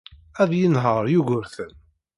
[0.41, 1.73] Ad yenheṛ Yugurten.